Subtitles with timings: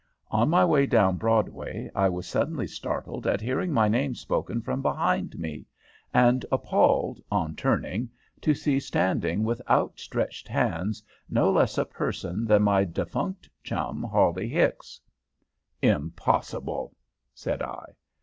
[0.31, 4.81] On my way down Broadway I was suddenly startled at hearing my name spoken from
[4.81, 5.67] behind me,
[6.11, 8.09] and appalled, on turning,
[8.41, 14.49] to see standing with outstretched hands no less a person than my defunct chum, Hawley
[14.49, 14.99] Hicks."
[15.83, 16.95] "Impossible,"
[17.35, 17.93] said I.